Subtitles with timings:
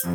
[0.00, 0.06] A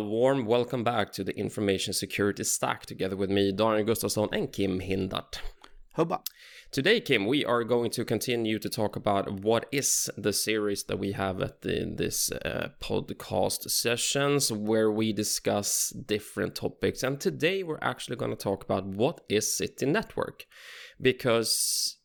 [0.00, 4.80] warm welcome back to the Information Security Stack together with me, Daniel Gustafsson and Kim
[4.80, 5.36] Hindart.
[5.94, 6.20] Hubba.
[6.70, 10.98] Today, Kim, we are going to continue to talk about what is the series that
[10.98, 17.02] we have at the, this uh, podcast sessions where we discuss different topics.
[17.02, 20.46] And today, we're actually going to talk about what is City Network
[21.00, 21.98] because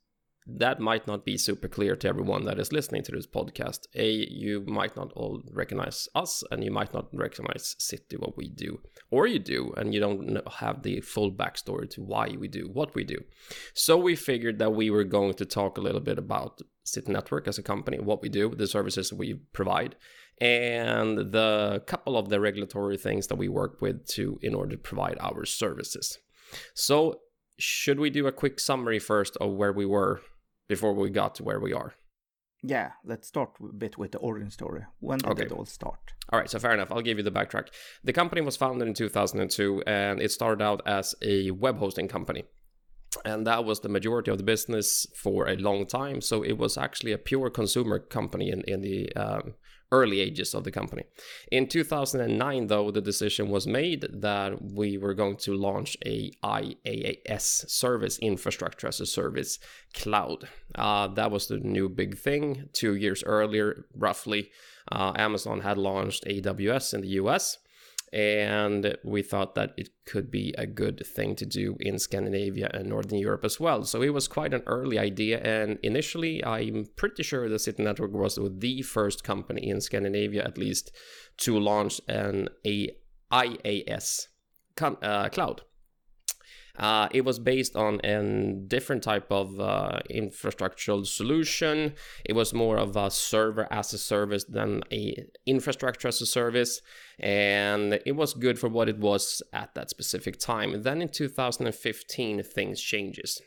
[0.50, 3.86] that might not be super clear to everyone that is listening to this podcast.
[3.96, 8.48] A, you might not all recognize us, and you might not recognize City, what we
[8.48, 8.80] do.
[9.12, 12.96] Or you do, and you don't have the full backstory to why we do what
[12.96, 13.18] we do.
[13.74, 17.48] So we figured that we were going to talk a little bit about City Network
[17.50, 19.98] as a company, what we do, the services we provide,
[20.40, 24.78] and the couple of the regulatory things that we work with to in order to
[24.78, 26.20] provide our services.
[26.74, 27.20] So
[27.60, 30.22] should we do a quick summary first of where we were
[30.68, 31.94] before we got to where we are.
[32.64, 34.84] Yeah, let's start a bit with the origin story.
[35.00, 35.44] When did Okay.
[35.44, 36.00] it all start?
[36.30, 36.92] All right, so fair enough.
[36.92, 37.68] I'll give you the backtrack.
[38.04, 42.46] The company was founded in 2002 and it started out as a web hosting company.
[43.26, 46.22] And that was the majority of the business for a long time.
[46.22, 49.54] So it was actually a pure consumer company in, in the um,
[49.92, 51.04] early ages of the company.
[51.52, 57.70] In 2009, though, the decision was made that we were going to launch a IaaS
[57.70, 59.60] service, infrastructure as a service
[59.94, 60.48] cloud.
[60.76, 62.70] Uh, that was the new big thing.
[62.74, 64.52] Two years earlier, roughly,
[64.92, 67.58] uh, Amazon had launched AWS in the US.
[68.14, 72.88] And we thought that it could be a good thing to do in Scandinavia and
[72.88, 73.84] Northern Europe as well.
[73.84, 75.40] So it was quite an early idea.
[75.40, 80.58] And initially, I'm pretty sure the City Network was the first company in Scandinavia, at
[80.58, 80.92] least,
[81.40, 82.96] to launch an a
[83.32, 84.28] IaaS
[84.82, 85.62] uh, cloud.
[86.78, 91.94] Uh, it was based on a different type of uh, infrastructural solution.
[92.24, 96.82] It was more of a server as a service than a infrastructure as a service,
[97.20, 100.82] and it was good for what it was at that specific time.
[100.84, 103.42] Then in 2015, things changes.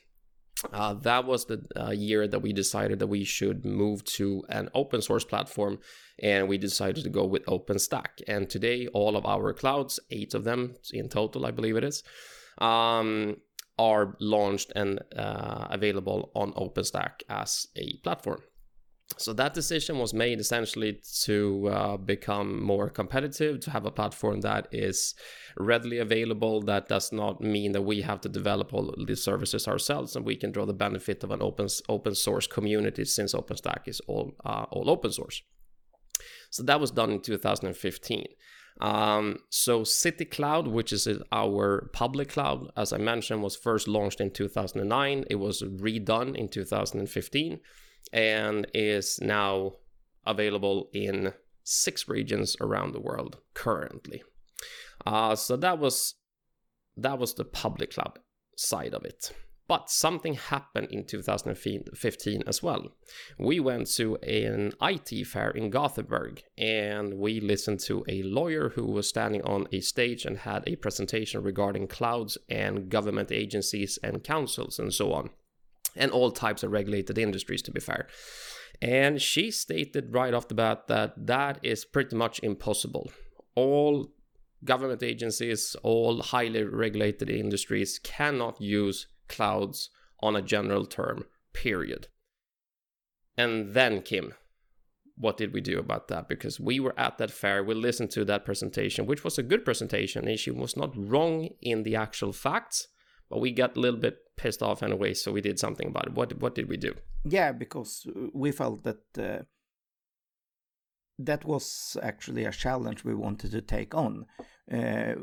[0.73, 4.69] Uh, that was the uh, year that we decided that we should move to an
[4.75, 5.79] open source platform,
[6.23, 8.21] and we decided to go with OpenStack.
[8.29, 12.03] And today, all of our clouds, eight of them in total, I believe it is,
[12.59, 13.37] um,
[13.79, 18.43] are launched and uh, available on OpenStack as a platform.
[19.19, 24.41] So that decision was made essentially to uh, become more competitive, to have a platform
[24.43, 25.15] that is
[25.59, 26.63] readily available.
[26.63, 30.37] That does not mean that we have to develop all these services ourselves, and we
[30.37, 34.67] can draw the benefit of an open open source community since OpenStack is all uh,
[34.71, 35.43] all open source.
[36.51, 38.27] So that was done in 2015.
[38.81, 44.21] Um, so City Cloud, which is our public cloud, as I mentioned, was first launched
[44.21, 45.25] in 2009.
[45.29, 47.61] It was redone in 2015
[48.13, 49.75] and is now
[50.27, 51.33] available in
[51.65, 54.23] six regions around the world currently.
[55.07, 56.15] Uh, so that was
[56.97, 58.19] that was the public cloud
[58.57, 59.33] side of it.
[59.71, 62.89] But something happened in 2015 as well.
[63.39, 68.85] We went to an IT fair in Gothenburg and we listened to a lawyer who
[68.87, 74.25] was standing on a stage and had a presentation regarding clouds and government agencies and
[74.25, 75.31] councils and so on,
[75.97, 78.07] and all types of regulated industries, to be fair.
[78.83, 83.11] And she stated right off the bat that that is pretty much impossible.
[83.55, 84.13] All
[84.65, 89.91] government agencies, all highly regulated industries cannot use clouds
[90.21, 92.09] on a general term, period.
[93.37, 94.35] And then, Kim,
[95.17, 96.29] what did we do about that?
[96.29, 99.65] Because we were at that fair, we listened to that presentation, which was a good
[99.65, 102.89] presentation, and she was not wrong in the actual facts,
[103.31, 106.15] but we got a little bit pissed off anyway, so we did something about it.
[106.15, 106.95] What, what did we do?
[107.25, 109.45] Yeah, because we felt that uh,
[111.19, 114.27] that was actually a challenge we wanted to take on,
[114.73, 115.15] uh,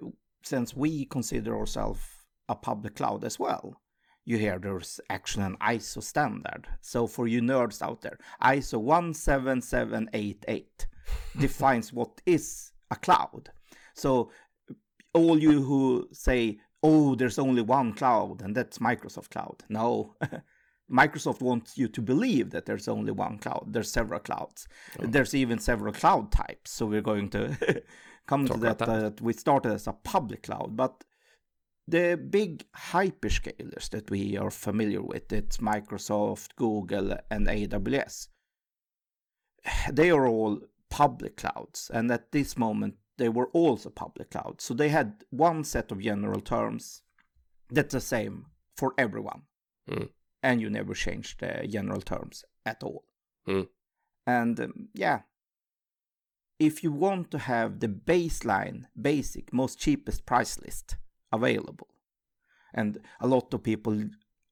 [0.44, 2.01] since we consider ourselves
[2.48, 3.81] a public cloud as well.
[4.24, 6.68] You hear there's actually an ISO standard.
[6.81, 10.88] So for you nerds out there, ISO 17788
[11.39, 13.50] defines what is a cloud.
[13.94, 14.31] So
[15.13, 20.15] all you who say, "Oh, there's only one cloud and that's Microsoft Cloud," no.
[20.91, 23.65] Microsoft wants you to believe that there's only one cloud.
[23.68, 24.68] There's several clouds.
[25.00, 25.06] Oh.
[25.06, 26.71] There's even several cloud types.
[26.71, 27.83] So we're going to
[28.27, 28.88] come Talk to that, that.
[28.88, 31.03] that we started as a public cloud, but
[31.88, 38.27] the big hyperscalers that we are familiar with, it's Microsoft, Google, and AWS.
[39.91, 44.62] They are all public clouds, and at this moment, they were also public cloud.
[44.62, 47.02] So they had one set of general terms
[47.69, 49.44] that's the same for everyone.
[49.90, 50.10] Mm.
[50.44, 53.04] And you never change the general terms at all.
[53.48, 53.68] Mm.
[54.25, 55.22] And um, yeah,
[56.60, 60.98] if you want to have the baseline, basic, most cheapest price list
[61.31, 61.88] available,
[62.74, 64.04] and a lot of people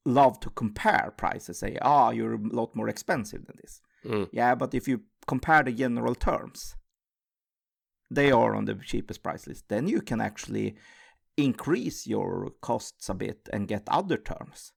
[0.06, 3.82] love to compare prices, say, ah, you're a lot more expensive than this.
[4.06, 4.30] Mm.
[4.32, 6.76] Yeah, but if you compare the general terms,
[8.10, 10.76] they are on the cheapest price list, then you can actually
[11.38, 14.72] increase your costs a bit and get other terms.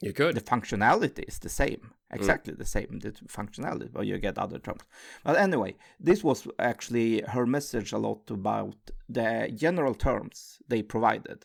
[0.00, 0.34] You could.
[0.34, 2.58] The functionality is the same, exactly mm.
[2.58, 2.98] the same.
[3.00, 4.82] The functionality, but you get other terms.
[5.24, 8.76] But anyway, this was actually her message a lot about
[9.08, 11.44] the general terms they provided.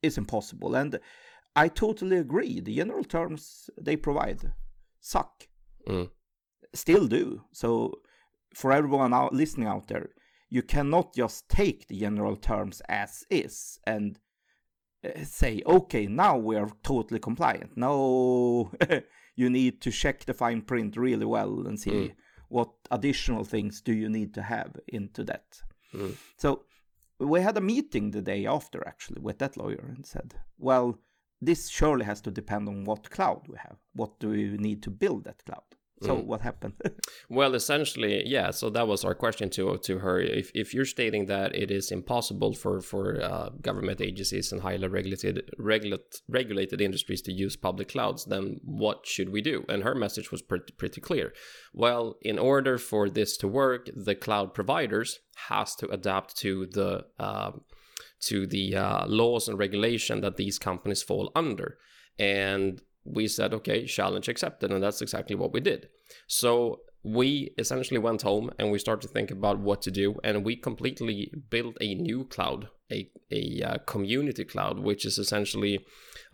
[0.00, 0.98] Is impossible, and
[1.54, 2.60] I totally agree.
[2.60, 4.52] The general terms they provide
[5.00, 5.46] suck.
[5.86, 6.10] Mm.
[6.72, 7.42] Still do.
[7.52, 8.00] So
[8.54, 10.10] for everyone out listening out there,
[10.50, 14.18] you cannot just take the general terms as is and
[15.04, 17.76] uh, say, okay, now we are totally compliant.
[17.76, 18.70] No,
[19.36, 22.14] you need to check the fine print really well and see mm.
[22.48, 25.62] what additional things do you need to have into that.
[25.94, 26.16] Mm.
[26.36, 26.64] So
[27.18, 30.98] we had a meeting the day after actually with that lawyer and said, well,
[31.40, 33.76] this surely has to depend on what cloud we have.
[33.94, 35.64] What do we need to build that cloud?
[36.02, 36.24] So mm.
[36.24, 36.74] what happened?
[37.28, 38.50] well, essentially, yeah.
[38.50, 40.20] So that was our question to to her.
[40.20, 44.88] If if you're stating that it is impossible for for uh, government agencies and highly
[44.88, 49.64] regulated regulate, regulated industries to use public clouds, then what should we do?
[49.68, 51.32] And her message was pretty pretty clear.
[51.72, 57.06] Well, in order for this to work, the cloud providers has to adapt to the
[57.18, 57.52] uh,
[58.22, 61.78] to the uh, laws and regulation that these companies fall under,
[62.18, 64.70] and we said, okay, challenge accepted.
[64.70, 65.88] And that's exactly what we did.
[66.26, 70.16] So we essentially went home and we started to think about what to do.
[70.22, 75.84] And we completely built a new cloud, a, a uh, community cloud, which is essentially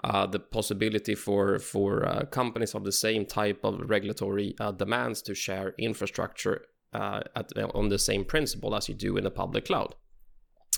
[0.04, 5.22] uh, the possibility for, for uh, companies of the same type of regulatory uh, demands
[5.22, 9.66] to share infrastructure uh, at, on the same principle as you do in a public
[9.66, 9.94] cloud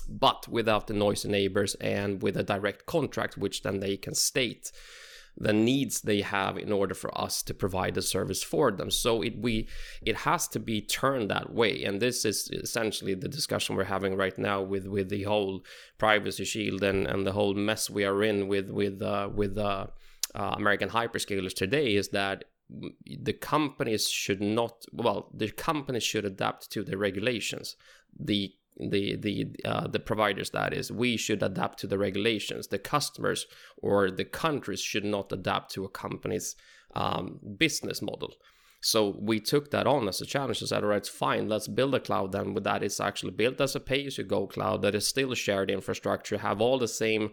[0.09, 4.71] but without the noisy neighbors and with a direct contract, which then they can state
[5.37, 8.91] the needs they have in order for us to provide the service for them.
[8.91, 9.67] So it we
[10.01, 11.83] it has to be turned that way.
[11.83, 15.63] And this is essentially the discussion we're having right now with with the whole
[15.97, 19.87] privacy shield and and the whole mess we are in with with uh, with uh,
[20.35, 22.45] uh, American hyperscalers today is that
[23.05, 27.75] the companies should not well the companies should adapt to the regulations.
[28.19, 32.67] The the the uh, the providers that is we should adapt to the regulations.
[32.67, 33.45] The customers
[33.77, 36.55] or the countries should not adapt to a company's
[36.95, 38.33] um, business model.
[38.83, 41.93] So we took that on as a challenge and said all right fine let's build
[41.93, 45.35] a cloud then with that it's actually built as a pay-as-you-go cloud that is still
[45.35, 47.31] shared infrastructure have all the same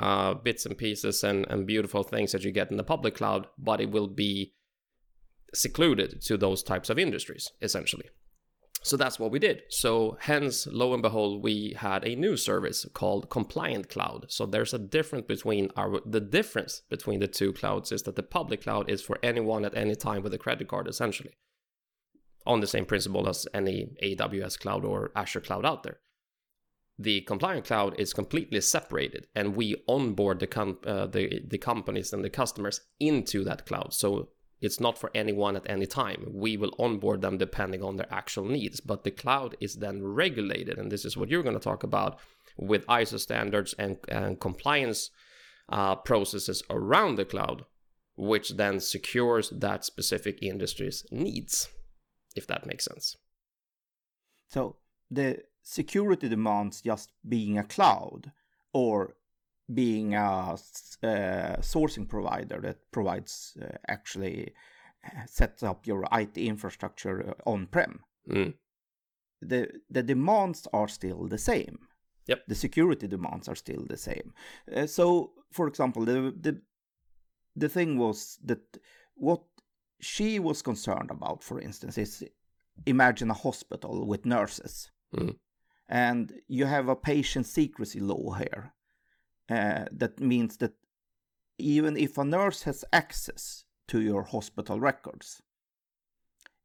[0.00, 3.46] uh, bits and pieces and, and beautiful things that you get in the public cloud
[3.56, 4.54] but it will be
[5.54, 8.10] secluded to those types of industries essentially
[8.82, 9.62] so that's what we did.
[9.68, 14.26] So hence, lo and behold, we had a new service called Compliant Cloud.
[14.28, 18.22] So there's a difference between our the difference between the two clouds is that the
[18.22, 21.36] public cloud is for anyone at any time with a credit card, essentially,
[22.46, 25.98] on the same principle as any AWS cloud or Azure cloud out there.
[27.00, 32.12] The compliant cloud is completely separated, and we onboard the com- uh, the the companies
[32.12, 33.92] and the customers into that cloud.
[33.92, 36.26] So it's not for anyone at any time.
[36.32, 40.78] We will onboard them depending on their actual needs, but the cloud is then regulated.
[40.78, 42.18] And this is what you're going to talk about
[42.56, 45.10] with ISO standards and, and compliance
[45.68, 47.64] uh, processes around the cloud,
[48.16, 51.68] which then secures that specific industry's needs,
[52.34, 53.16] if that makes sense.
[54.48, 54.76] So
[55.10, 58.32] the security demands just being a cloud
[58.72, 59.14] or
[59.72, 60.56] being a,
[61.02, 64.54] a uh, sourcing provider that provides uh, actually
[65.04, 68.00] uh, sets up your IT infrastructure on prem.
[68.28, 68.54] Mm.
[69.40, 71.78] The the demands are still the same.
[72.26, 72.44] Yep.
[72.48, 74.34] The security demands are still the same.
[74.74, 76.60] Uh, so, for example, the the
[77.54, 78.78] the thing was that
[79.14, 79.42] what
[80.00, 82.24] she was concerned about, for instance, is
[82.86, 84.90] imagine a hospital with nurses.
[85.14, 85.36] Mm.
[85.88, 88.74] And you have a patient secrecy law here
[89.50, 90.72] uh, that means that
[91.58, 95.42] even if a nurse has access to your hospital records,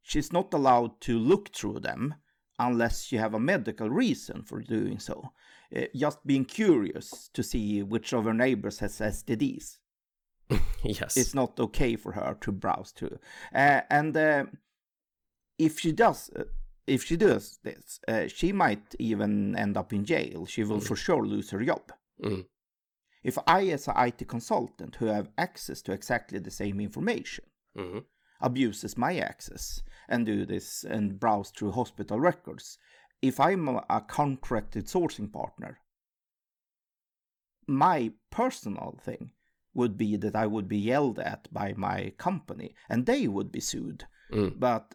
[0.02, 2.14] she's not allowed to look through them
[2.58, 5.30] unless you have a medical reason for doing so.
[5.74, 9.78] Uh, just being curious to see which of her neighbors has STDs.
[10.82, 11.16] yes.
[11.16, 13.18] It's not okay for her to browse through.
[13.52, 14.44] Uh, and uh,
[15.58, 16.44] if she does, uh,
[16.86, 20.46] if she does this, uh, she might even end up in jail.
[20.46, 20.86] She will Mm.
[20.86, 21.90] for sure lose her job.
[22.22, 22.46] Mm.
[23.24, 28.00] If I, as an IT consultant who have access to exactly the same information, hmm
[28.40, 32.78] abuses my access and do this and browse through hospital records,
[33.22, 35.78] if I'm a, a contracted sourcing partner,
[37.66, 39.30] my personal thing
[39.72, 43.60] would be that I would be yelled at by my company and they would be
[43.60, 44.04] sued.
[44.30, 44.60] Mm.
[44.60, 44.94] But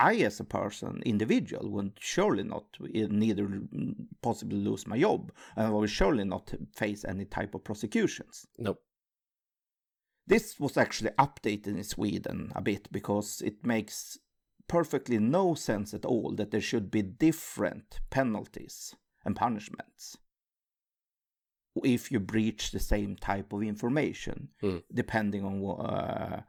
[0.00, 2.64] I, as a person, individual, would surely not
[2.94, 3.48] eh, neither
[4.22, 8.46] possibly lose my job and I would surely not face any type of prosecutions.
[8.58, 8.82] Nope.
[10.26, 14.18] This was actually updated in Sweden a bit because it makes
[14.68, 20.16] perfectly no sense at all that there should be different penalties and punishments
[21.84, 24.78] if you breach the same type of information, Hmm.
[24.92, 26.42] depending on uh,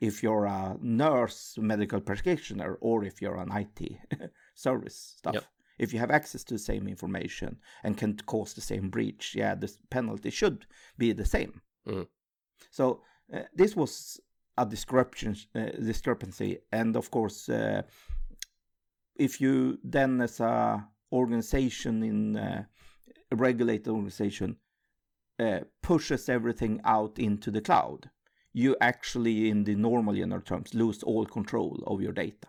[0.00, 3.98] if you're a nurse, medical practitioner, or if you're an IT
[4.54, 5.34] service stuff.
[5.34, 5.44] Yep.
[5.78, 9.54] If you have access to the same information and can cause the same breach, yeah,
[9.54, 10.66] the penalty should
[10.98, 11.60] be the same.
[11.86, 12.06] Mm.
[12.70, 13.02] So
[13.34, 14.20] uh, this was
[14.56, 17.82] a discrepancy, uh, discrepancy, and of course, uh,
[19.16, 22.64] if you then, as a organization in uh,
[23.30, 24.56] a regulated organization,
[25.38, 28.10] uh, pushes everything out into the cloud,
[28.52, 32.48] you actually, in the normal general terms, lose all control of your data.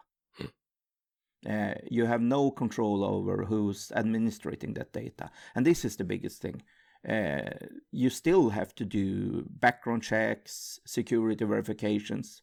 [1.50, 6.42] Uh, you have no control over who's administrating that data, and this is the biggest
[6.42, 6.62] thing.
[7.08, 7.50] Uh,
[7.92, 12.42] you still have to do background checks, security verifications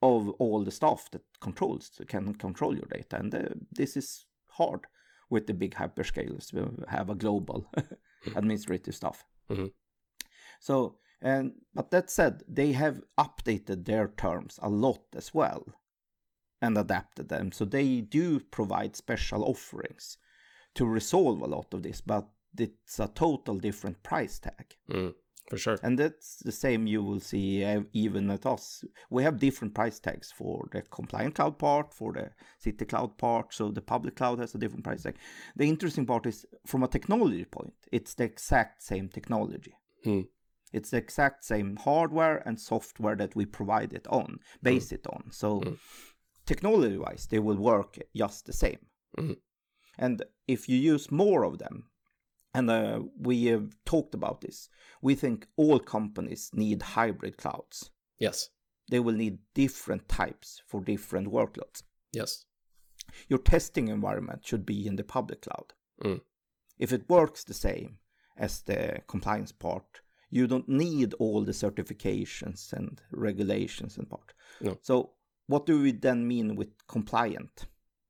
[0.00, 4.86] of all the stuff that controls can control your data, and uh, this is hard
[5.28, 6.52] with the big hyperscalers.
[6.52, 7.66] We have a global
[8.36, 9.24] administrative stuff.
[9.50, 9.72] Mhm.
[10.60, 15.66] So, and but that said, they have updated their terms a lot as well
[16.60, 17.52] and adapted them.
[17.52, 20.18] So they do provide special offerings
[20.74, 24.76] to resolve a lot of this, but it's a total different price tag.
[24.90, 25.14] Mm.
[25.48, 25.78] For sure.
[25.82, 28.84] And that's the same you will see even at us.
[29.10, 33.54] We have different price tags for the compliant cloud part, for the city cloud part.
[33.54, 35.16] So the public cloud has a different price tag.
[35.54, 39.74] The interesting part is from a technology point, it's the exact same technology.
[40.02, 40.22] Hmm.
[40.76, 45.30] It's the exact same hardware and software that we provide it on, base it on.
[45.30, 45.78] So Mm.
[46.44, 48.86] technology wise, they will work just the same.
[49.16, 49.36] Mhm.
[49.98, 51.90] And if you use more of them,
[52.52, 54.68] and uh, we have talked about this,
[55.00, 57.90] we think all companies need hybrid clouds.
[58.18, 58.50] Yes.
[58.90, 61.82] They will need different types for different workloads.
[62.12, 62.46] Yes.
[63.28, 65.72] Your testing environment should be in the public cloud.
[66.02, 66.20] Mm.
[66.78, 67.98] If it works the same
[68.36, 74.32] as the compliance part, you don't need all the certifications and regulations and part.
[74.60, 74.78] No.
[74.82, 75.12] So,
[75.46, 77.66] what do we then mean with compliant?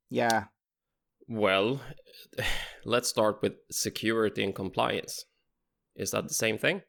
[0.09, 0.45] Yeah,
[1.27, 1.81] Well,
[2.85, 5.25] let's start with security and compliance.
[5.95, 6.81] Is that the same thing?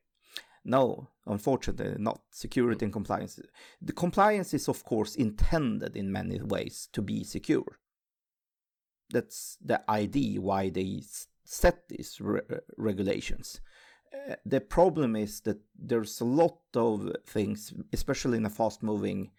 [0.64, 2.20] No, unfortunately not.
[2.30, 3.40] Security and compliance.
[3.80, 7.78] The compliance is, of course, intended in many ways to be secure.
[9.10, 11.02] That's the idea why they
[11.44, 12.42] set these re-
[12.76, 13.60] regulations.
[14.44, 19.30] The problem is that there's a lot of things, especially in a fast moving,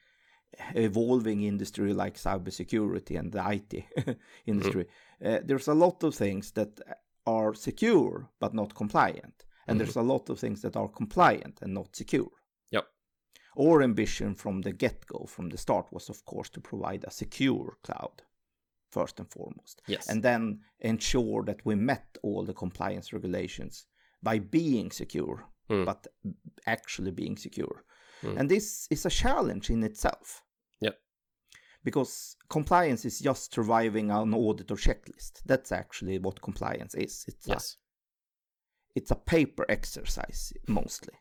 [0.75, 4.87] evolving industry like cybersecurity and the IT industry.
[5.23, 6.79] Uh, there's a lot of things that
[7.25, 9.45] are secure but not compliant.
[9.67, 12.31] And there's a lot of things that are compliant and not secure.
[12.71, 12.87] Yep.
[13.59, 17.11] Our ambition from the get go, from the start, was of course to provide a
[17.11, 18.23] secure cloud,
[18.91, 19.83] first and foremost.
[19.85, 20.09] Yes.
[20.09, 23.85] And then ensure that we met all the compliance regulations
[24.21, 25.85] by being secure, Mm.
[25.85, 26.07] but
[26.65, 27.83] actually being secure.
[28.23, 28.39] Mm.
[28.39, 30.43] And this is a challenge in itself.
[30.81, 30.99] Yep.
[31.83, 35.41] Because compliance is just surviving an audit or checklist.
[35.45, 37.23] That's actually what compliance is.
[37.27, 37.77] It's a yes.
[38.95, 41.13] it's a paper exercise mostly.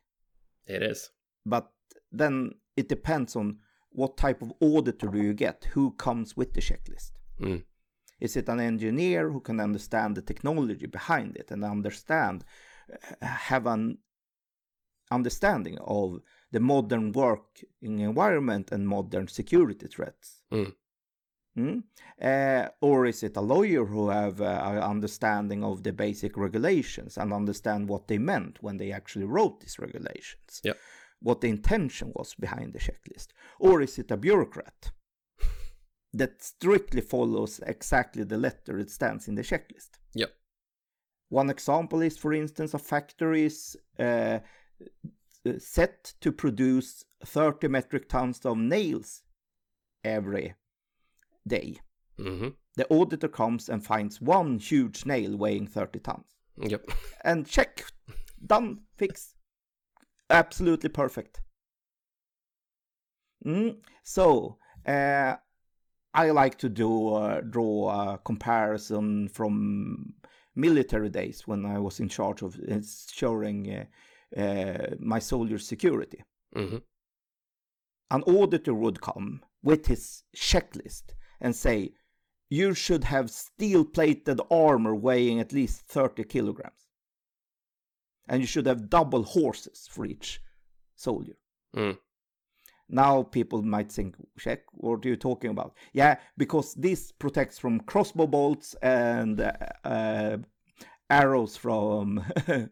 [0.66, 1.10] It is.
[1.44, 1.70] But
[2.10, 3.58] then it depends on
[3.90, 7.12] what type of auditor do you get, who comes with the checklist.
[7.40, 7.64] Mm.
[8.20, 12.44] Is it an engineer who can understand the technology behind it and understand,
[13.22, 13.98] have an
[15.10, 20.42] understanding of the modern working environment and modern security threats?
[20.52, 20.74] Mm.
[21.58, 21.82] Mm?
[22.22, 27.16] Uh, or is it a lawyer who have uh, an understanding of the basic regulations
[27.16, 30.60] and understand what they meant when they actually wrote these regulations?
[30.62, 30.78] Yep.
[31.20, 33.28] What the intention was behind the checklist?
[33.58, 34.92] Or is it a bureaucrat
[36.12, 39.98] that strictly follows exactly the letter it stands in the checklist?
[40.14, 40.32] Yep.
[41.28, 44.38] One example is, for instance, a factory is uh,
[45.58, 49.22] set to produce 30 metric tons of nails
[50.04, 50.54] every
[51.46, 51.80] day.
[52.16, 56.36] hmm The auditor comes and finds one huge nail weighing 30 tons.
[56.56, 56.90] Yep.
[57.24, 57.84] And check,
[58.44, 59.34] done, fix.
[60.30, 61.40] Absolutely perfect.
[63.44, 65.36] Mm, so, uh,
[66.14, 70.14] I like to do uh, draw a comparison from
[70.58, 73.84] military days when I was in charge of ensuring uh,
[74.36, 76.22] uh, my soldiers' security.
[76.52, 76.78] hmm
[78.10, 81.94] An auditor would come with his checklist and say,
[82.50, 86.88] "You should have steel-plated armor weighing at least 30 kilograms,
[88.28, 90.40] and you should have double horses for each
[90.96, 91.38] soldier."
[91.76, 91.98] Mm.
[92.88, 95.74] Now people might think, check, what are you talking about?
[95.92, 99.52] Yeah, because this protects from crossbow bolts and uh,
[99.84, 100.36] uh,
[101.10, 102.24] arrows from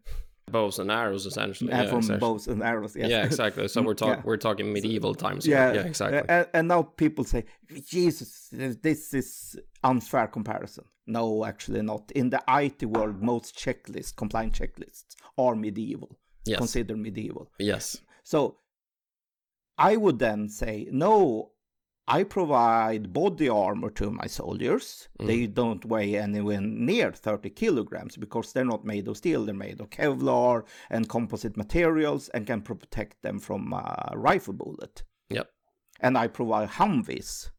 [0.49, 1.73] Bows and arrows, essentially.
[1.73, 2.20] uh, yeah, from exactly.
[2.20, 2.94] bows and arrows.
[2.94, 3.11] Yes.
[3.11, 3.66] Yeah, exactly.
[3.66, 4.23] So we're talking Yeah.
[4.25, 5.44] we're talking medieval times.
[5.44, 5.56] Here.
[5.56, 6.23] yeah, Yeah, exactly.
[6.28, 7.46] And, and now people say,
[7.85, 10.85] Jesus, this is unfair comparison.
[11.08, 12.12] No, actually not.
[12.12, 16.16] In the IT world, most checklists, compliant checklists, are medieval.
[16.44, 16.58] yes.
[16.58, 17.50] Consider medieval.
[17.58, 17.99] yes.
[18.23, 18.58] So
[19.78, 21.52] I would then say, no,
[22.09, 25.09] I provide body armor to my soldiers.
[25.18, 29.45] They don't weigh anywhere near 30 kilograms because they're not made of steel.
[29.45, 35.02] They're made of Kevlar and composite materials and can protect them from a rifle bullet.
[35.30, 35.50] Yep.
[36.00, 37.50] And I provide Humvees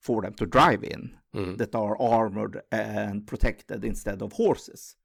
[0.00, 1.56] for them to drive in Mhm.
[1.58, 4.96] that are armored and protected instead of horses.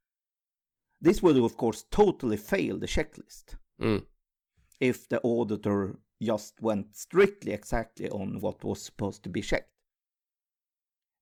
[1.00, 4.06] This would, of course, totally fail the checklist Mm.
[4.80, 9.72] if the auditor just went strictly exactly on what was supposed to be checked.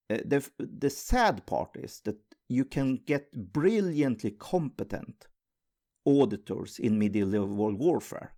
[0.10, 2.18] Uh, The, the sad part is that
[2.50, 5.28] you can get brilliantly competent
[6.06, 8.34] auditors in medieval world warfare.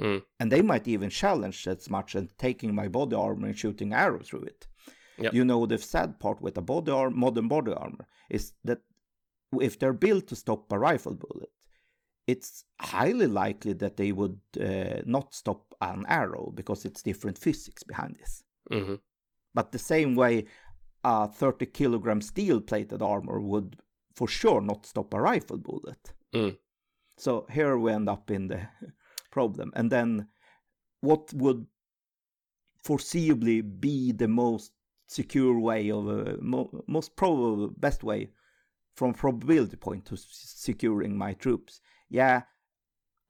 [0.00, 0.22] Mm.
[0.40, 4.28] And they might even challenge as much as taking my body armor and shooting arrows
[4.28, 4.66] through it.
[5.18, 5.34] Yep.
[5.34, 8.80] You know, the sad part with a body armor, modern body armor is that
[9.60, 11.52] if they're built to stop a rifle bullet,
[12.26, 17.82] it's highly likely that they would uh, not stop an arrow because it's different physics
[17.82, 18.44] behind this.
[18.70, 18.94] hmm
[19.54, 20.46] But the same way
[21.04, 23.76] a 30 kilogram steel plated armor would
[24.14, 26.14] for sure not stop a rifle bullet.
[26.34, 26.56] Mm.
[27.18, 28.68] So here we end up in the
[29.30, 29.72] problem.
[29.74, 30.28] And then
[31.00, 31.66] what would
[32.84, 34.72] foreseeably be the most
[35.06, 38.30] secure way of uh, mo- most probable best way
[38.96, 41.80] from probability point to s- securing my troops?
[42.12, 42.42] Yeah,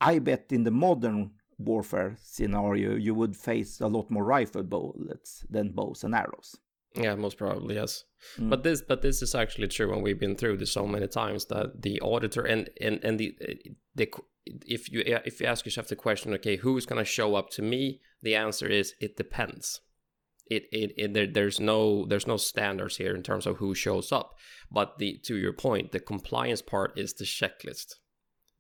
[0.01, 5.47] I bet in the modern warfare scenario you would face a lot more rifle bullets
[5.49, 6.57] than bows and arrows.
[6.97, 8.05] Yeah, most probably yes.
[8.39, 8.51] Mm.
[8.51, 11.45] But this, but this is actually true, and we've been through this so many times
[11.47, 13.37] that the auditor and and and the
[13.95, 14.11] the
[14.67, 18.01] if you if you ask yourself the question, okay, who's gonna show up to me?
[18.21, 19.81] The answer is it depends.
[20.47, 24.11] It it, it there, there's no there's no standards here in terms of who shows
[24.11, 24.35] up.
[24.71, 27.95] But the to your point, the compliance part is the checklist.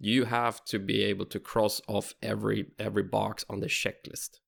[0.04, 4.40] You have to be able to cross off every every box on the checklist,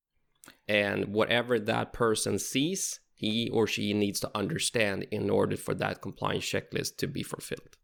[0.66, 6.02] and whatever that person sees he or she needs to understand in order for that
[6.02, 7.76] compliance checklist to be fulfilled.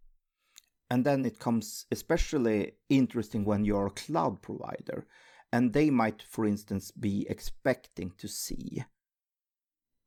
[0.90, 5.06] And then it comes especially interesting when you're a cloud provider
[5.52, 8.82] and they might, for instance, be expecting to see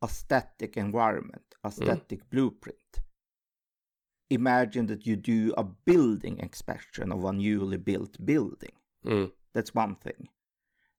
[0.01, 1.69] a static environment, mm.
[1.69, 2.99] a static blueprint.
[4.33, 8.73] Imagine that you do a building inspection of a newly built building.
[9.05, 10.29] Mm, That's one thing.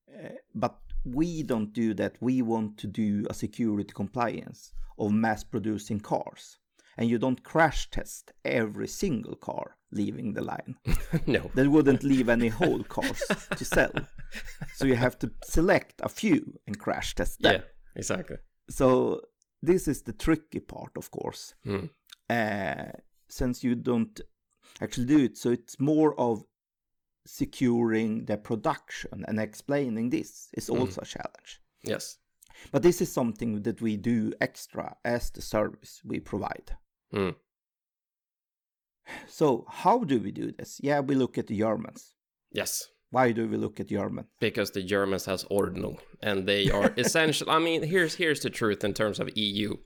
[0.08, 2.16] Uh, but we don't do that.
[2.20, 6.58] We want to do a security compliance of mass producing cars.
[6.96, 10.76] And you don't crash test every single car leaving the line.
[11.26, 11.50] no.
[11.54, 13.22] That wouldn't leave any whole cars
[13.56, 13.92] to sell.
[14.74, 17.52] So you have to select a few and crash test them.
[17.52, 17.60] Yeah,
[17.94, 18.36] exactly.
[18.68, 19.20] So
[19.62, 21.88] this is the tricky part, of course, Mm,
[22.28, 22.90] uh,
[23.34, 24.20] since you don't
[24.80, 25.36] actually do it.
[25.36, 26.42] So it's more of
[27.26, 31.60] securing the production and explaining this is also a challenge.
[31.82, 32.18] yes.
[32.72, 36.76] But this is something that we do extra as the service we provide.
[37.12, 37.34] Mm,
[39.26, 40.80] So how do we do this?
[40.82, 42.14] Yeah, we look at the Germans.
[42.52, 42.88] yes.
[43.10, 44.24] Why do we look at German?
[44.40, 47.48] Because the Germans has Ordnung, and they are essential.
[47.48, 49.76] I mean, here's here's the truth in terms of EU.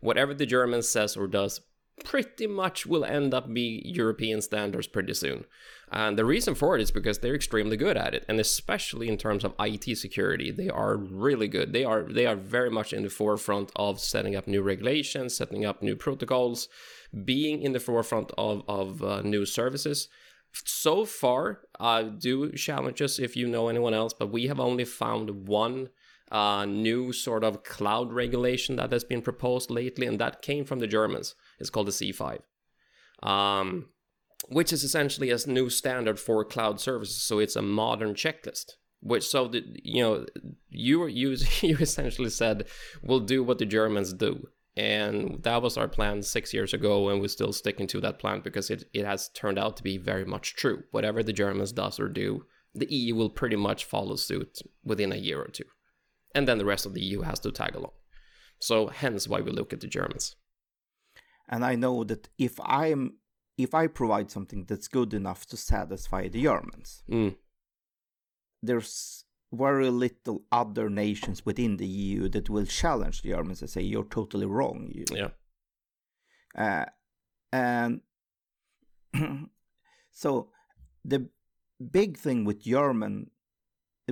[0.00, 1.62] Whatever the German says or does,
[2.02, 5.44] pretty much will end up be European standards pretty soon.
[5.92, 9.16] And the reason for it is because they're extremely good at it, and especially in
[9.16, 11.72] terms of IT security, they are really good.
[11.72, 15.64] They are they are very much in the forefront of setting up new regulations, setting
[15.64, 16.68] up new protocols,
[17.24, 20.08] being in the forefront of of uh, new services.
[20.64, 24.84] So far, uh, do challenge us if you know anyone else, but we have only
[24.84, 25.90] found one
[26.30, 30.80] a new sort of cloud regulation that has been proposed lately, and that came from
[30.80, 31.34] the Germans.
[31.58, 32.40] It's called the C5,
[33.22, 33.86] um,
[34.48, 37.22] which is essentially a new standard for cloud services.
[37.22, 38.72] So it's a modern checklist.
[39.00, 40.26] Which so the, you know
[40.70, 42.66] you you you essentially said
[43.02, 47.20] we'll do what the Germans do, and that was our plan six years ago, and
[47.20, 50.24] we're still sticking to that plan because it it has turned out to be very
[50.24, 50.84] much true.
[50.90, 55.16] Whatever the Germans does or do, the EU will pretty much follow suit within a
[55.16, 55.64] year or two
[56.34, 57.92] and then the rest of the EU has to tag along.
[58.58, 60.36] So hence why we look at the Germans.
[61.48, 63.14] And I know that if I'm
[63.56, 67.36] if I provide something that's good enough to satisfy the Germans, mm.
[68.62, 73.82] there's very little other nations within the EU that will challenge the Germans and say
[73.82, 74.90] you're totally wrong.
[74.92, 75.04] You.
[75.12, 75.28] Yeah.
[76.56, 76.86] Uh,
[77.52, 78.00] and
[80.10, 80.50] so
[81.04, 81.28] the
[81.90, 83.30] big thing with German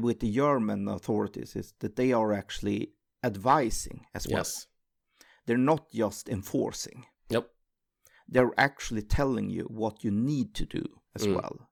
[0.01, 2.93] with the German authorities is that they are actually
[3.23, 4.39] advising as well.
[4.39, 4.67] Yes.
[5.47, 7.05] They're not just enforcing.
[7.33, 7.51] Yep.
[8.29, 11.35] They're actually telling you what you need to do as Mm.
[11.35, 11.69] well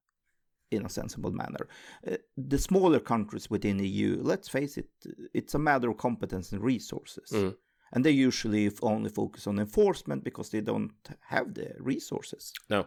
[0.71, 1.69] in a sensible manner.
[2.07, 4.91] Uh, the smaller countries within the EU, let's face it,
[5.35, 7.31] it's a matter of competence and resources.
[7.33, 7.57] Mm.
[7.93, 10.93] And they usually only focus on enforcement because they don't
[11.29, 12.87] have the resources No.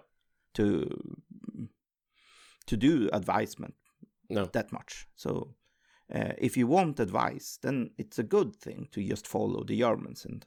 [0.53, 0.87] to
[2.65, 3.75] to do advisement
[4.29, 4.45] No.
[4.45, 5.07] that much.
[5.15, 5.55] So
[6.15, 10.25] uh, if you want advice, then it's a good thing to just follow the Germans
[10.25, 10.45] and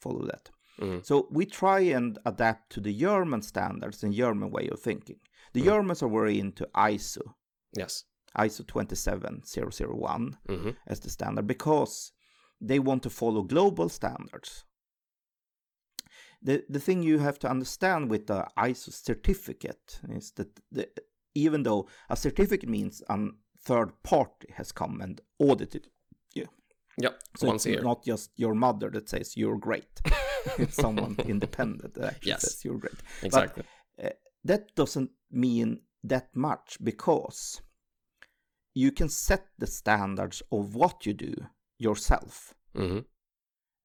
[0.00, 0.50] follow that.
[0.80, 1.04] Mm.
[1.04, 5.20] So we try and adapt to the German standards and German way of thinking.
[5.52, 5.64] The Mm.
[5.64, 7.34] Germans are very into ISO,
[7.76, 8.04] Yes.
[8.38, 12.12] ISO 27001 hmm as the standard because
[12.60, 14.64] they want to follow global standards.
[16.42, 20.88] The, the thing you have to understand with the ISO certificate is that the,
[21.34, 23.18] even though a certificate means a
[23.58, 25.89] third party has come and audited
[26.98, 27.18] Yep.
[27.36, 27.82] so Once a it's year.
[27.82, 30.00] not just your mother that says you're great.
[30.58, 32.42] it's someone independent that actually Yes.
[32.42, 33.00] says you're great.
[33.22, 33.64] exactly.
[34.44, 37.60] That doesn't mean that much because
[38.74, 41.34] you can set the standards of what you do
[41.78, 42.54] yourself.
[42.74, 43.00] hmm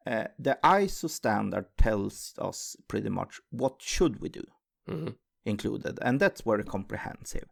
[0.08, 4.44] Uh, the ISO standard tells us pretty much what should we do
[4.88, 5.10] hmm
[5.46, 7.50] included, and that's very comprehensive.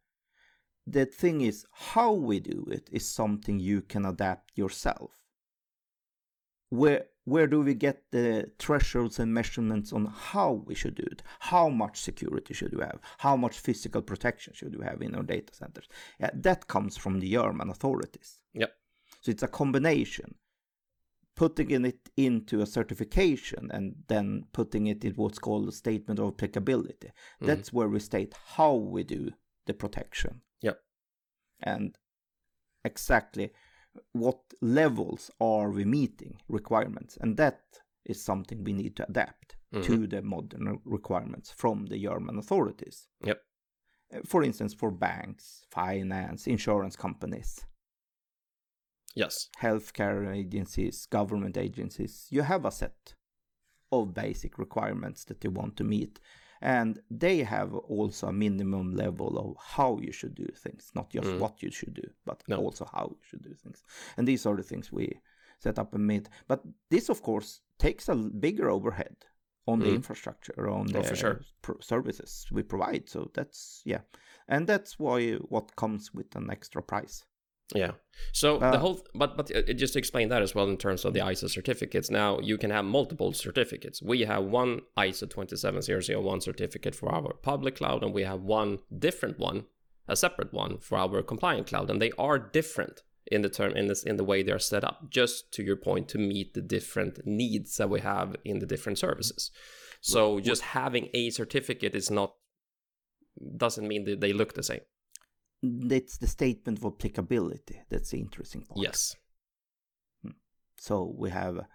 [0.87, 5.11] The thing is, how we do it is something you can adapt yourself.
[6.73, 11.21] Where where do we get the thresholds and measurements on how we should do it?
[11.39, 12.99] How much security should we have?
[13.19, 15.87] How much physical protection should we have in our data centers?
[16.19, 18.41] Yeah, that comes from the German authorities.
[18.53, 18.71] Yep.
[19.21, 20.35] So it's a combination.
[21.35, 26.27] Putting it into a certification and then putting it in what's called a statement of
[26.33, 27.11] applicability.
[27.39, 27.47] Mhm.
[27.47, 29.31] That's where we state how we do
[29.65, 30.41] the protection.
[30.61, 30.83] Yep.
[31.61, 31.97] And
[32.83, 33.53] exactly
[34.11, 37.17] what levels are we meeting requirements.
[37.21, 37.61] And that
[38.05, 39.83] is something we need to adapt Mhm.
[39.85, 43.07] to the modern requirements from the German authorities.
[43.23, 43.41] Yep.
[44.13, 47.65] Uh, For instance, for banks, finance, insurance companies,
[49.15, 49.49] Yes.
[49.59, 53.15] healthcare agencies, government agencies, you have a set
[53.91, 56.19] of basic requirements that you want to meet.
[56.63, 61.27] And they have also a minimum level of how you should do things, not just
[61.27, 61.39] Mm.
[61.39, 62.57] what you should do, but No.
[62.57, 63.83] also how you should do things.
[64.15, 65.19] And these are the things we
[65.59, 66.29] set up and meet.
[66.47, 69.25] But this, of course, takes a bigger overhead
[69.67, 69.95] on the Mm.
[69.95, 71.41] infrastructure, on Oh, the sure.
[71.81, 73.09] services we provide.
[73.09, 74.01] So that's, yeah.
[74.47, 77.25] And that's why what comes with an extra price.
[77.73, 77.91] Yeah.
[78.31, 81.05] So Uh, the whole, but but uh, just to explain that as well in terms
[81.05, 82.09] of the ISO certificates.
[82.09, 84.01] Now you can have multiple certificates.
[84.01, 89.39] We have one ISO 27001 certificate for our public cloud, and we have one different
[89.39, 89.65] one,
[90.07, 93.87] a separate one for our compliant cloud, and they are different in the term in
[93.87, 95.09] this in the way they're set up.
[95.09, 98.99] Just to your point, to meet the different needs that we have in the different
[98.99, 99.51] services.
[100.01, 102.35] So just having a certificate is not
[103.57, 104.81] doesn't mean that they look the same.
[105.63, 108.81] It's the statement of applicability that's the interesting part.
[108.81, 109.15] Yes.
[110.77, 111.65] So we have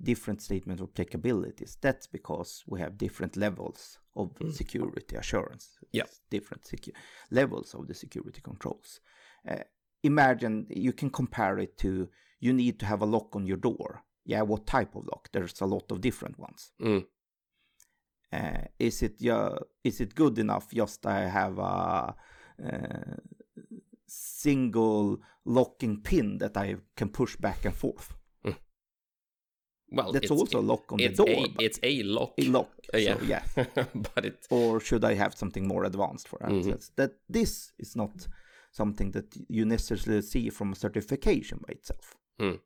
[0.00, 1.76] different statement of applicabilities.
[1.80, 4.52] That's because we have different levels of Mm.
[4.52, 5.78] security assurance.
[5.92, 6.06] Yeah.
[6.30, 6.94] Different secu-
[7.30, 9.00] levels of the security controls.
[9.48, 9.62] Uh,
[10.02, 12.08] imagine you can compare it to
[12.40, 14.02] you need to have a lock on your door.
[14.24, 15.28] Yeah, what type of lock?
[15.32, 16.72] There's a lot of different ones.
[16.80, 17.06] Mm.
[18.32, 22.14] Uh, is it uh, is it good enough just I have a
[22.62, 23.16] uh,
[24.08, 28.14] single locking pin that I can push back and forth?
[29.90, 31.28] Well, That's it's- also a lock on the door.
[31.28, 32.34] A, it's a lock.
[32.38, 32.68] a lock.
[32.92, 33.14] Uh, yeah.
[33.16, 33.42] So, yeah.
[34.14, 34.46] but it.
[34.50, 36.90] or should I have something more advanced for Mhm.
[36.96, 38.28] That this is not
[38.70, 42.14] something that you necessarily see from a certification by itself.
[42.38, 42.60] Mm.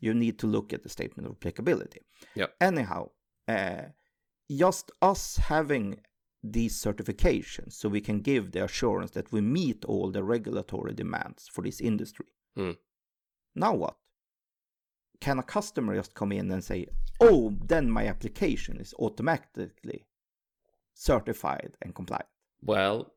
[0.00, 2.00] You need to look at the statement of applicability.
[2.34, 2.54] Yep.
[2.60, 3.10] Anyhow,
[3.46, 3.82] uh,
[4.50, 6.00] just us having
[6.44, 11.48] these certifications so we can give the assurance that we meet all the regulatory demands
[11.48, 12.26] for this industry.
[12.56, 12.76] Mm.
[13.54, 13.96] Now what?
[15.20, 16.86] Can a customer just come in and say,
[17.18, 20.04] oh, then my application is automatically
[20.92, 22.26] certified and compliant?
[22.62, 23.14] Well,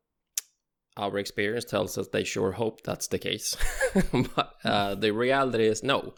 [0.95, 3.57] our experience tells us they sure hope that's the case.
[4.35, 6.13] but uh, the reality is no.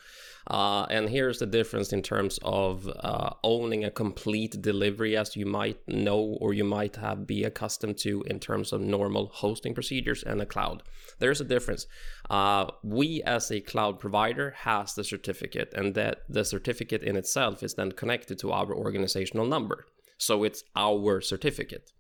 [0.48, 5.46] Uh, and here's the difference in terms of uh, owning a complete delivery as you
[5.46, 10.24] might know or you might have be accustomed to in terms of normal hosting procedures
[10.24, 10.84] and a cloud.
[11.20, 11.86] There's a difference.
[12.30, 17.62] Uh, we as a cloud provider has the certificate and that the certificate in itself
[17.64, 19.86] is then connected to our organizational number.
[20.18, 21.92] So it's our certificate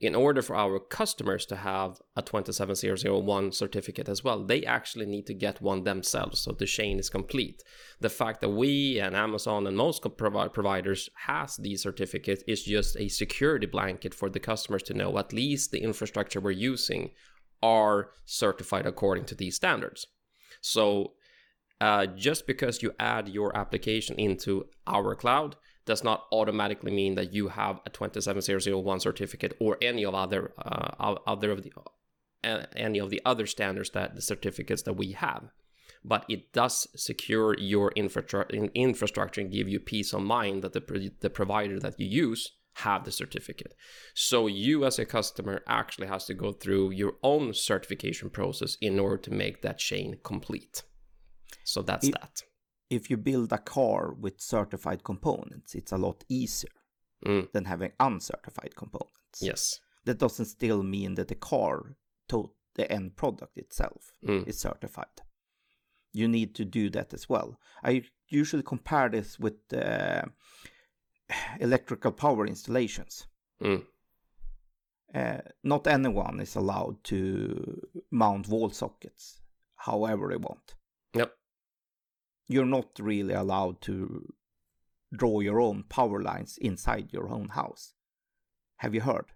[0.00, 5.26] in order for our customers to have a 27001 certificate as well, they actually need
[5.26, 7.62] to get one themselves so the chain is complete.
[8.00, 12.96] The fact that we and Amazon and most provi- providers has these certificates is just
[12.96, 17.10] a security blanket for the customers to know at least the infrastructure we're using
[17.60, 20.06] are certified according to these standards.
[20.60, 21.14] So
[21.80, 25.56] uh, just because you add your application into our cloud
[25.88, 31.16] does not automatically mean that you have a 27001 certificate or any of other uh,
[31.26, 31.72] other of the
[32.44, 35.50] uh, any of the other standards that the certificates that we have.
[36.04, 41.12] But it does secure your infrastructure infrastructure and give you peace of mind that the,
[41.20, 43.74] the provider that you use have the certificate.
[44.14, 49.00] So you as a customer actually has to go through your own certification process in
[49.00, 50.84] order to make that chain complete.
[51.64, 52.42] So that's it, that
[52.90, 56.70] if you build a car with certified components, it's a lot easier
[57.24, 57.50] mm.
[57.52, 59.40] than having uncertified components.
[59.40, 59.80] Yes.
[60.04, 61.96] That doesn't still mean that the car,
[62.28, 64.46] to the end product itself, mm.
[64.46, 65.22] is certified.
[66.12, 67.58] You need to do that as well.
[67.84, 70.22] I usually compare this with uh,
[71.60, 73.26] electrical power installations.
[73.62, 73.84] Mm.
[75.14, 79.40] Uh, not anyone is allowed to mount wall sockets
[79.76, 80.74] however they want.
[82.48, 84.32] You're not really allowed to
[85.12, 87.94] draw your own power lines inside your own house.
[88.78, 89.26] Have you heard?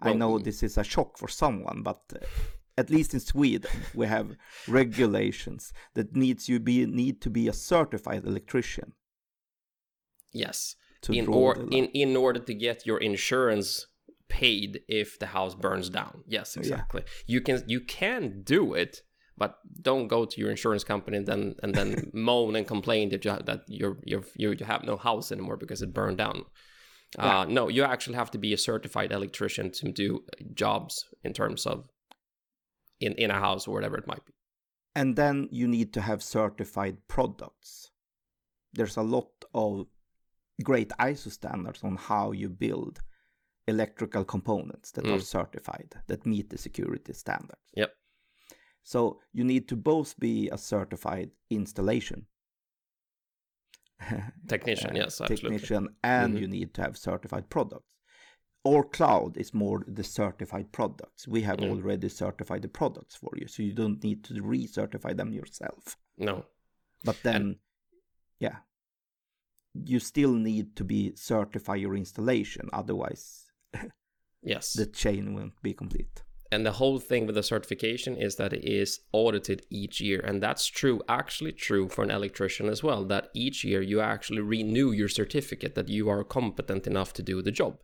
[0.00, 2.24] Well, I know this is a shock for someone, but uh,
[2.76, 4.36] at least in Sweden we have
[4.68, 8.92] regulations that needs you be need to be a certified electrician.
[10.32, 10.76] Yes.
[11.08, 13.86] in or in in order to get your insurance
[14.28, 16.24] paid if the house burns down.
[16.26, 17.02] Yes, exactly.
[17.04, 17.12] Yeah.
[17.26, 19.02] You can you can do it
[19.36, 23.24] but don't go to your insurance company and then and then moan and complain that
[23.24, 26.44] you have, that you're, you're you have no house anymore because it burned down.
[27.18, 27.40] Yeah.
[27.40, 31.66] Uh, no, you actually have to be a certified electrician to do jobs in terms
[31.66, 31.88] of
[33.00, 34.32] in in a house or whatever it might be.
[34.94, 37.90] And then you need to have certified products.
[38.74, 39.86] There's a lot of
[40.62, 43.00] great ISO standards on how you build
[43.68, 45.16] electrical components that mm.
[45.16, 47.60] are certified that meet the security standards.
[47.74, 47.92] Yep.
[48.82, 52.26] So you need to both be a certified installation
[54.48, 55.36] technician, yes, absolutely.
[55.36, 56.42] technician, and mm-hmm.
[56.42, 57.94] you need to have certified products.
[58.64, 61.26] Or cloud is more the certified products.
[61.26, 61.70] We have mm.
[61.70, 65.96] already certified the products for you, so you don't need to recertify them yourself.
[66.16, 66.44] No.
[67.02, 67.56] But then, and...
[68.38, 68.58] yeah,
[69.74, 73.46] you still need to be certify your installation, otherwise,
[74.42, 76.22] yes, the chain won't be complete.
[76.52, 80.20] And the whole thing with the certification is that it is audited each year.
[80.20, 84.42] And that's true, actually true for an electrician as well, that each year you actually
[84.42, 87.78] renew your certificate that you are competent enough to do the job.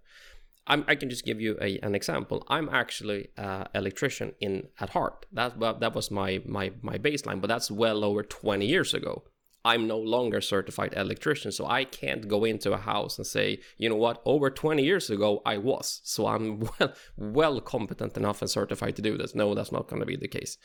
[0.66, 2.44] I'm, i can just give you a, an example.
[2.48, 5.24] I'm actually an electrician in at heart.
[5.32, 9.24] That, that was my, my, my baseline, but that's well over 20 years ago.
[9.68, 13.90] I'm no longer certified electrician, so I can't go into a house and say, you
[13.90, 18.50] know what, over 20 years ago I was, so I'm well well competent enough and
[18.50, 19.34] certified to do this.
[19.34, 20.56] No, that's not going to be the case.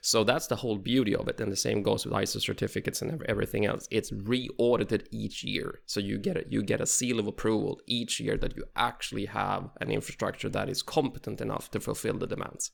[0.00, 3.22] So that's the whole beauty of it, and the same goes with ISO certificates and
[3.28, 3.88] everything else.
[3.90, 6.52] It's re-audited each year, so you get.
[6.52, 10.68] You get a seal of approval each year that you actually have an infrastructure that
[10.68, 12.72] is competent enough to fulfill the demands.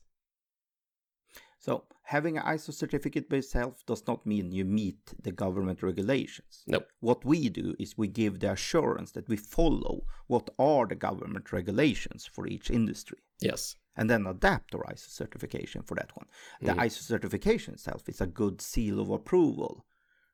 [1.69, 6.63] So having an ISO certificate by itself does not mean you meet the government regulations.
[6.65, 6.79] No.
[6.99, 11.51] What we do is we give the assurance that we follow what are the government
[11.51, 13.19] regulations for each industry.
[13.39, 13.75] Yes.
[13.95, 16.25] And then adapt our ISO certification for that one.
[16.59, 16.85] The mm.
[16.85, 19.85] ISO certification itself is a good seal of approval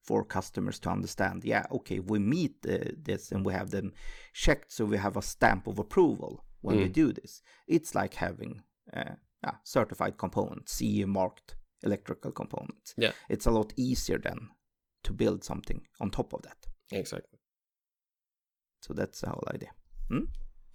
[0.02, 2.78] for customers to understand, yeah, okay, we meet uh,
[3.10, 3.92] this and we have them
[4.34, 6.84] checked so we have a stamp of approval when mm.
[6.84, 7.42] we do this.
[7.68, 8.62] It's like having
[8.96, 12.94] uh, yeah, certified components, CE marked electrical components.
[12.98, 13.12] Yeah.
[13.30, 14.50] It's a lot easier then
[15.04, 16.58] to build something on top of that.
[16.92, 17.40] Exactly.
[18.82, 19.70] So that's the whole idea.
[20.10, 20.26] Hmm?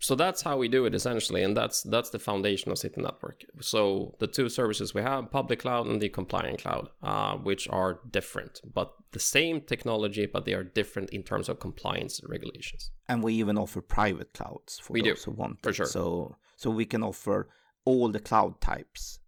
[0.02, 3.42] So that's how we do it essentially, and that's that's the foundation of City Network.
[3.60, 8.00] So the two services we have, public cloud and the compliant cloud, uh, which are
[8.10, 12.90] different, but the same technology, but they are different in terms of compliance regulations.
[13.10, 15.62] And we even offer private clouds for we those do, who want.
[15.62, 15.74] For it.
[15.74, 15.86] sure.
[15.86, 17.50] So so we can offer
[17.84, 19.20] all the cloud types,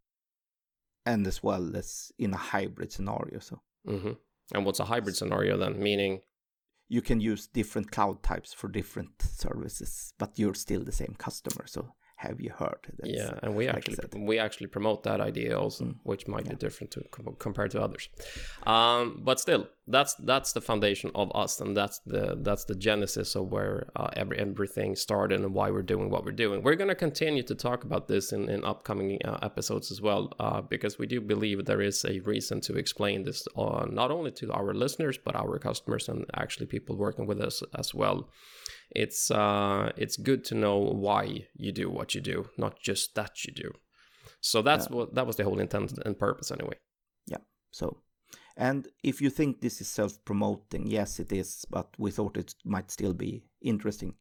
[1.06, 3.38] and as well as in a hybrid scenario.
[3.38, 4.12] So mm-hmm.
[4.54, 5.82] and what's a hybrid scenario then?
[5.82, 6.20] Meaning
[6.88, 11.66] you can use different cloud types for different services, but you're still the same customer.
[11.66, 12.82] So have you heard?
[12.98, 15.96] That's, yeah, and we like actually we actually promote that idea also, mm.
[16.04, 16.52] which might yeah.
[16.52, 17.00] be different to
[17.38, 18.08] compared to others.
[18.64, 23.34] Um, but still, that's that's the foundation of us, and that's the that's the genesis
[23.34, 26.62] of where uh, every everything started and why we're doing what we're doing.
[26.62, 30.32] We're going to continue to talk about this in in upcoming uh, episodes as well,
[30.38, 34.30] uh, because we do believe there is a reason to explain this uh, not only
[34.30, 38.28] to our listeners but our customers and actually people working with us as well
[38.94, 43.44] it's uh, it's good to know why you do what you do, not just that
[43.44, 43.72] you do.
[44.40, 44.96] So that's yeah.
[44.96, 46.76] what that was the whole intent and purpose anyway.
[47.26, 47.38] Yeah.
[47.70, 48.02] So,
[48.56, 52.90] and if you think this is self-promoting, yes, it is, but we thought it might
[52.90, 54.14] still be interesting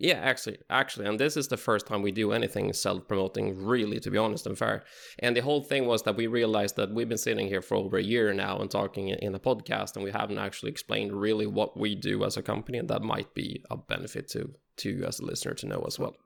[0.00, 4.10] yeah, actually, actually, and this is the first time we do anything self-promoting, really, to
[4.10, 4.82] be honest and fair.
[5.18, 7.98] And the whole thing was that we realized that we've been sitting here for over
[7.98, 11.78] a year now and talking in a podcast, and we haven't actually explained really what
[11.78, 15.20] we do as a company, and that might be a benefit to to you as
[15.20, 16.16] a listener to know as well.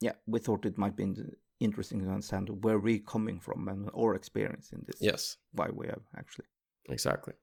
[0.00, 1.14] Yeah, we thought it might be
[1.60, 4.96] interesting to understand where we're coming from and our experience in this.
[5.00, 6.46] Yes, why we have actually
[6.88, 7.34] exactly.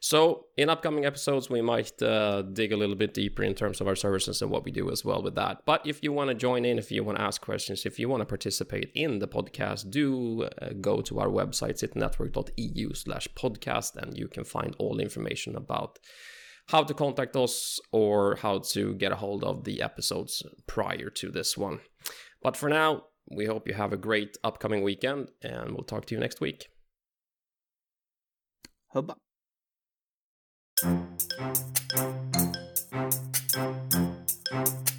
[0.00, 3.88] So, in upcoming episodes, we might uh, dig a little bit deeper in terms of
[3.88, 5.62] our services and what we do as well with that.
[5.64, 8.08] But if you want to join in, if you want to ask questions, if you
[8.08, 13.96] want to participate in the podcast, do uh, go to our website, citynetwork.eu slash podcast,
[13.96, 15.98] and you can find all information about
[16.68, 21.30] how to contact us or how to get a hold of the episodes prior to
[21.30, 21.80] this one.
[22.42, 26.14] But for now, we hope you have a great upcoming weekend, and we'll talk to
[26.14, 26.68] you next week.
[28.92, 29.16] Hubba.
[30.82, 31.04] Thank
[34.88, 34.91] you.